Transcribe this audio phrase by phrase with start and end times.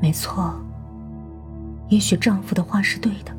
[0.00, 0.54] 没错，
[1.88, 3.32] 也许丈夫的话是对的，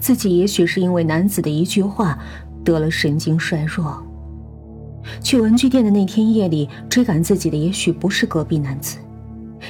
[0.00, 2.18] 自己也许是因为男子的一句话
[2.64, 4.02] 得了神经衰弱。
[5.20, 8.98] 去文具店的那天夜里，追赶自己的也许不是隔壁男子，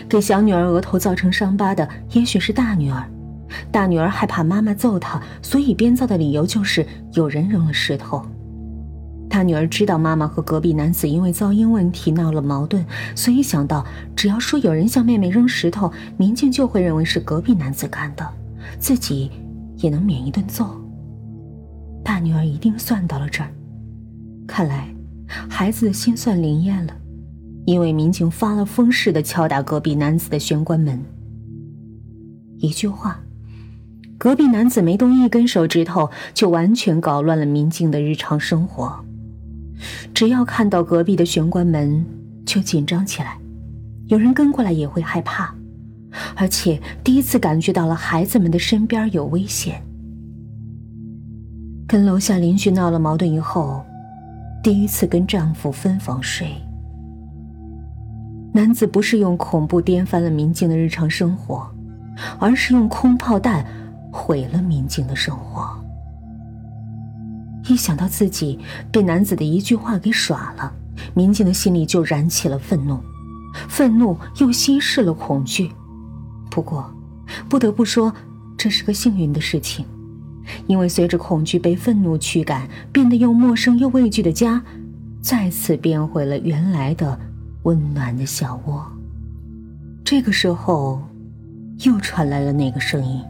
[0.09, 3.05] 给小女儿额头造成伤疤的也许是大女儿。
[3.71, 8.25] 大女儿害怕妈妈揍她，所以编造的理由就是有人扔了石头。
[9.33, 12.85] 他女儿知道妈妈和隔壁男子因为噪音问题闹了矛盾，
[13.17, 13.83] 所以想到
[14.15, 18.29] 只要说有人向妹妹扔石头，民警就会认为是隔壁男子干的，
[18.79, 19.31] 自己
[19.79, 20.79] 也能免一顿揍。
[22.05, 23.49] 大女儿一定算到了这儿，
[24.47, 24.95] 看来
[25.49, 26.93] 孩子的心算灵验了，
[27.65, 31.03] 因为民警发了疯似的敲打隔壁男子的玄关门。
[32.59, 33.19] 一句话。
[34.19, 39.05] 隔壁男子没动一根手指头，就完全搞乱了民警的日常生活。
[40.15, 42.05] 只要看到隔壁的玄关门，
[42.45, 43.39] 就紧张起来，
[44.07, 45.55] 有人跟过来也会害怕，
[46.35, 49.83] 而且第一次感觉到了孩子们的身边有危险。
[51.87, 53.85] 跟楼下邻居闹了矛盾以后，
[54.63, 56.49] 第一次跟丈夫分房睡。
[58.55, 61.67] 男子不是用恐怖颠翻了民警的日常生活，
[62.39, 63.65] 而是用空炮弹。
[64.15, 65.82] 毁了民警的生活。
[67.69, 68.59] 一想到自己
[68.91, 70.73] 被男子的一句话给耍了，
[71.15, 72.99] 民警的心里就燃起了愤怒，
[73.69, 75.71] 愤怒又稀释了恐惧。
[76.51, 76.93] 不过，
[77.49, 78.13] 不得不说，
[78.57, 79.87] 这是个幸运的事情，
[80.67, 84.63] 因为随着恐惧被愤怒驱赶，变得又陌生又畏惧的家，
[85.21, 87.19] 再次变回了原来的
[87.63, 88.85] 温暖的小窝。
[90.05, 91.01] 这个时候，
[91.85, 93.23] 又传来了那个声音。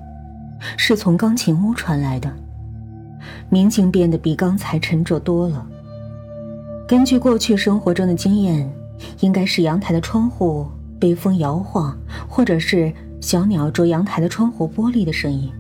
[0.77, 2.33] 是从钢琴屋传来的，
[3.48, 5.66] 民警变得比刚才沉着多了。
[6.86, 8.70] 根据过去生活中的经验，
[9.20, 10.66] 应该是阳台的窗户
[11.00, 11.96] 被风摇晃，
[12.28, 15.50] 或者是小鸟啄阳台的窗户玻璃的声音。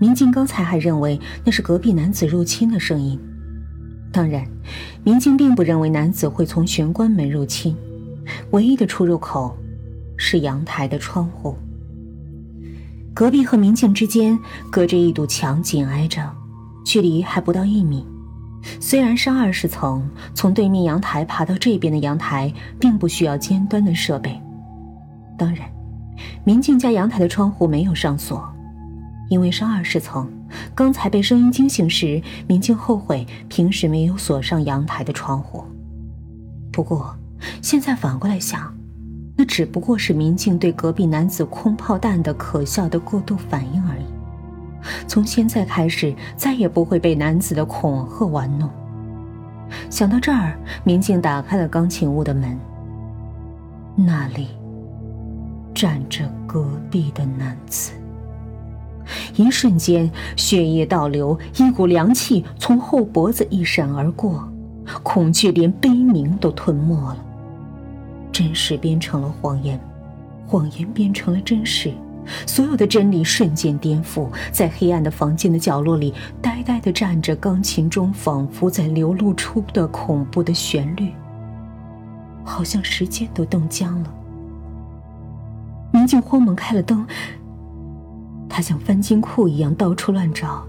[0.00, 3.18] 民警刚才还认为那是隔壁男子入侵的声音。
[4.12, 4.44] 当然，
[5.04, 7.76] 民警并不认为男子会从玄关门入侵，
[8.50, 9.56] 唯一的出入口
[10.16, 11.56] 是阳台的窗户。
[13.12, 14.38] 隔壁和明镜之间
[14.70, 16.22] 隔着一堵墙，紧挨着，
[16.84, 18.06] 距离还不到一米。
[18.78, 24.40] 虽然是二十层，从对面阳台爬到这边的阳台并不需要尖端的设备。
[25.36, 25.68] 当然，
[26.44, 28.46] 明镜家阳台的窗户没有上锁，
[29.28, 30.30] 因为是二十层。
[30.74, 35.64] 刚才被声音惊醒时，明镜后悔平时没有锁上阳台的窗户。
[36.72, 37.16] 不过，
[37.62, 38.79] 现在反过来想。
[39.40, 44.04] 那只不过是民警对隔壁男子空炮弹的可笑的过度反应而已。
[45.08, 48.68] 从现在开始，再也不会被男子的恐吓玩弄。
[49.88, 52.54] 想到这儿，民警打开了钢琴屋的门。
[53.96, 54.48] 那里
[55.74, 57.92] 站着隔壁的男子。
[59.36, 64.46] 一瞬间，血液倒流，一股凉气从后脖子一闪而过，
[65.02, 67.24] 恐惧连悲鸣都吞没了。
[68.40, 69.78] 真实变成了谎言，
[70.46, 71.92] 谎言变成了真实，
[72.46, 74.30] 所有的真理瞬间颠覆。
[74.50, 81.12] 在黑暗的房间的角落里，呆呆地站着钢琴中仿佛在流露出的恐怖的旋律，
[82.42, 84.14] 好像时间都冻僵了。
[85.92, 87.06] 民警慌忙开了灯，
[88.48, 90.64] 他像翻金库一样到处乱找，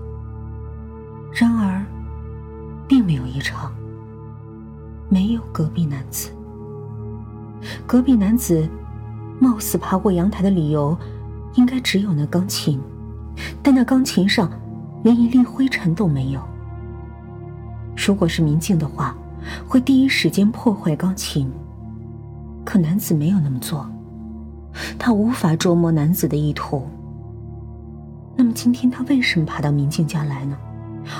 [1.31, 1.81] 然而，
[2.85, 3.73] 并没有异常，
[5.07, 6.31] 没有隔壁男子。
[7.85, 8.67] 隔壁男子
[9.39, 10.97] 貌似爬过阳台的理由，
[11.55, 12.79] 应该只有那钢琴，
[13.61, 14.51] 但那钢琴上
[15.03, 16.41] 连一粒灰尘都没有。
[18.07, 19.15] 如果是民警的话，
[19.67, 21.51] 会第一时间破坏钢琴。
[22.63, 23.89] 可男子没有那么做，
[24.99, 26.87] 他无法捉摸男子的意图。
[28.35, 30.57] 那么今天他为什么爬到民警家来呢？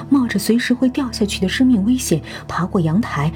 [0.10, 3.32] 冒着随时会掉下去的生命危险爬过阳台，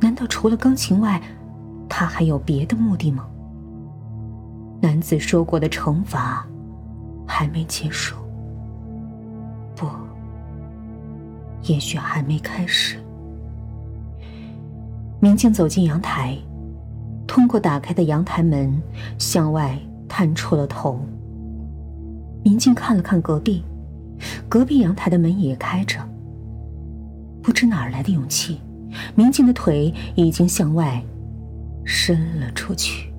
[0.00, 1.22] 难道除了钢琴外？
[1.90, 3.26] 他还有别的目的吗？
[4.80, 6.46] 男子说过的惩罚
[7.26, 8.16] 还没结束，
[9.76, 9.86] 不，
[11.64, 12.96] 也许还没开始。
[15.20, 16.38] 明镜走进阳台，
[17.26, 18.80] 通过打开的阳台门
[19.18, 19.78] 向外
[20.08, 20.98] 探出了头。
[22.42, 23.62] 明镜看了看隔壁，
[24.48, 25.98] 隔壁阳台的门也开着。
[27.42, 28.60] 不知哪儿来的勇气，
[29.14, 31.04] 明镜的腿已经向外。
[31.84, 33.12] 伸了出去，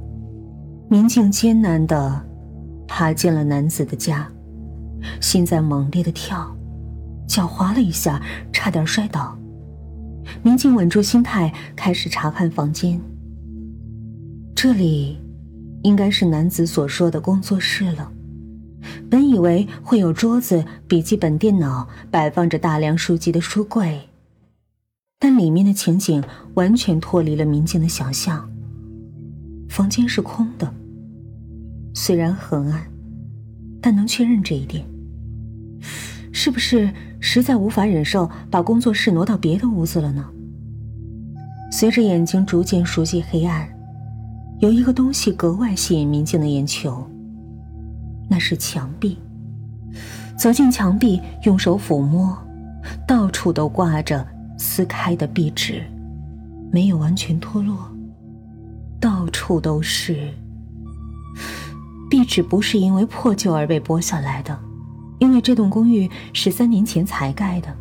[0.90, 2.26] 民警艰难的
[2.88, 4.28] 爬进了男子的家，
[5.20, 6.56] 心在猛烈的跳，
[7.28, 8.22] 脚滑了一下，
[8.52, 9.38] 差点摔倒。
[10.44, 13.00] 民警稳住心态，开始查看房间。
[14.56, 15.18] 这里
[15.82, 18.12] 应该是男子所说的工作室了。
[19.10, 24.10] 本以为会有桌子、笔记本电脑，摆放着大量书籍的书柜，
[25.20, 26.24] 但里面的情景
[26.54, 28.51] 完全脱离了民警的想象。
[29.72, 30.70] 房间是空的，
[31.94, 32.86] 虽然很暗，
[33.82, 34.86] 但能确认这一点。
[36.34, 36.92] 是不是
[37.22, 40.28] 实在无法忍受把工作室挪到别的屋子了呢？
[41.72, 43.66] 随着眼睛逐渐熟悉黑暗，
[44.60, 47.10] 有一个东西格外吸引民警的眼球。
[48.30, 49.18] 那是墙壁。
[50.38, 52.38] 走进墙壁，用手抚摸，
[53.08, 54.28] 到处都挂着
[54.58, 55.82] 撕开的壁纸，
[56.74, 57.90] 没有完全脱落，
[59.32, 60.30] 处都是。
[62.10, 64.60] 壁纸不是因为破旧而被剥下来的，
[65.20, 67.74] 因为这栋公寓是三年前才盖的。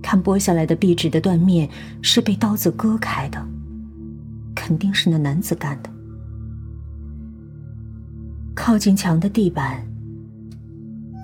[0.00, 1.68] 看剥下来的壁纸的断面
[2.00, 3.44] 是被刀子割开的，
[4.54, 5.90] 肯定是那男子干的。
[8.54, 9.84] 靠近墙的地板，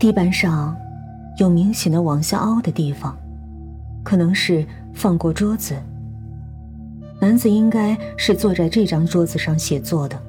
[0.01, 0.77] 地板上
[1.39, 3.17] 有明显的往下凹的地方，
[4.03, 5.77] 可能是放过桌子。
[7.23, 10.21] 男子应该是坐在这张桌子上写作的。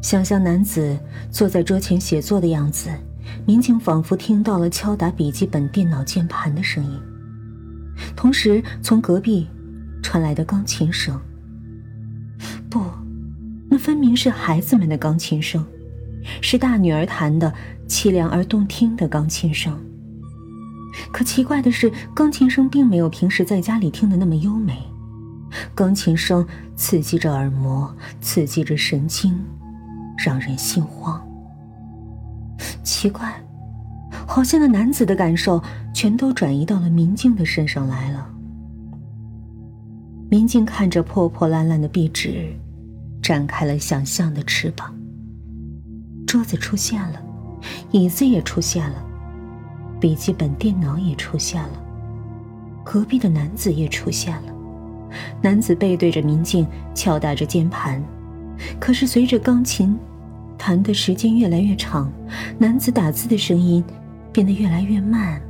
[0.00, 0.98] 想象男子
[1.30, 2.88] 坐在桌前写作的样子，
[3.44, 6.98] 民警仿佛听到了敲打笔记本电脑键盘的声音，
[8.16, 9.46] 同时从隔壁
[10.02, 11.20] 传来的钢琴声。
[12.70, 12.82] 不，
[13.68, 15.62] 那分明是孩子们的钢琴声。
[16.40, 17.52] 是大女儿弹的
[17.86, 19.78] 凄凉而动听的钢琴声。
[21.12, 24.78] 可奇怪的是，钢琴声并没有平时在家里听的那么优美，
[25.74, 26.46] 钢琴声
[26.76, 29.38] 刺激着耳膜，刺激着神经，
[30.16, 31.20] 让人心慌。
[32.82, 33.32] 奇怪，
[34.26, 35.62] 好像那男子的感受
[35.94, 38.28] 全都转移到了民静的身上来了。
[40.30, 42.52] 民静看着破破烂烂的壁纸，
[43.22, 44.94] 展开了想象的翅膀。
[46.26, 47.22] 桌子出现了，
[47.90, 49.02] 椅子也出现了，
[49.98, 51.82] 笔记本电脑也出现了，
[52.84, 54.52] 隔壁的男子也出现了。
[55.40, 58.02] 男子背对着民镜，敲打着键盘。
[58.78, 59.96] 可是随着钢琴
[60.56, 62.10] 弹的时间越来越长，
[62.58, 63.84] 男子打字的声音
[64.32, 65.40] 变得越来越慢。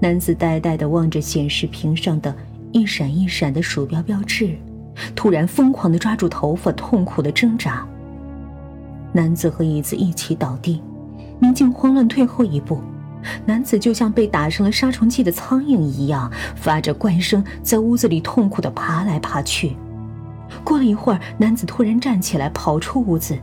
[0.00, 2.34] 男子呆呆地望着显示屏上的
[2.72, 4.56] 一闪一闪的鼠标标志，
[5.14, 7.86] 突然疯狂地抓住头发，痛苦地挣扎。
[9.12, 10.80] 男子和椅子一起倒地，
[11.38, 12.80] 民警慌乱退后一步，
[13.44, 19.76] 男子就像被打上了杀虫剂的苍蝇一样，发着怪声在屋子里痛苦地爬来爬去。
[20.64, 23.38] 过了一会儿，男子突然站起来跑出屋子。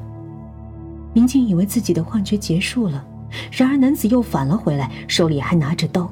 [1.13, 3.03] 民警以为自己的幻觉结束了，
[3.51, 6.11] 然而男子又返了回来，手里还拿着刀。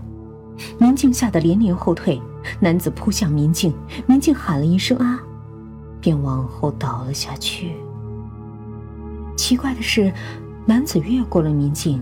[0.79, 2.19] 民警吓得连连后退，
[2.59, 3.73] 男子扑向民警，
[4.07, 5.19] 民警喊了一声“啊”，
[5.99, 7.73] 便往后倒了下去。
[9.35, 10.11] 奇怪的是，
[10.65, 12.01] 男子越过了民警，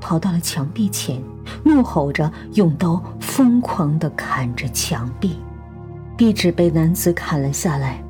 [0.00, 1.22] 跑到了墙壁前，
[1.64, 5.38] 怒吼着用刀疯狂地砍着墙壁。
[6.16, 8.02] 壁纸被男子砍了下来，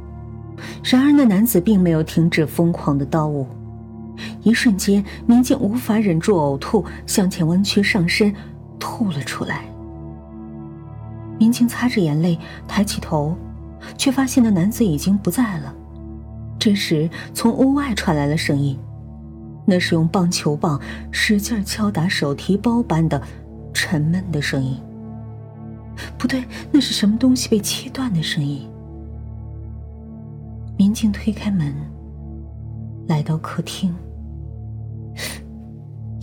[0.82, 3.46] 然而那男子并没有停止疯狂的刀舞。
[4.42, 8.34] 一瞬间，民警无法忍住呕吐，向前弯曲上身，
[8.78, 9.64] 吐了出来。
[11.38, 13.36] 民警擦着眼泪，抬起头，
[13.96, 15.72] 却发现那男子已经不在了。
[16.58, 18.76] 这时，从屋外传来了声音，
[19.70, 20.80] 那是用棒球棒
[21.12, 23.20] 使劲敲打手提包般的
[23.74, 24.80] 沉闷的声音。
[26.16, 28.66] 不对，那是什么东西被切断的声音。
[30.78, 31.74] 民警推开门，
[33.08, 33.94] 来到客厅，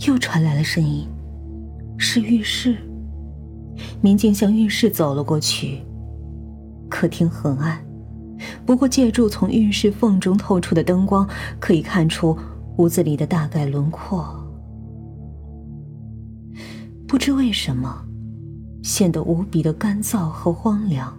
[0.08, 1.06] 又传来了声音，
[1.96, 2.76] 是浴室。
[4.00, 5.82] 民警向浴室走了过去，
[6.88, 7.78] 客厅很暗。
[8.64, 11.28] 不过，借助从浴室缝中透出的灯光，
[11.60, 12.36] 可以看出
[12.78, 14.42] 屋子里的大概轮廓。
[17.06, 18.04] 不知为什么，
[18.82, 21.16] 显得无比的干燥和荒凉。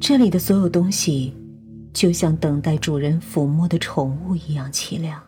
[0.00, 1.32] 这里的所有东西，
[1.92, 5.20] 就像等待主人抚摸的宠物一样凄凉。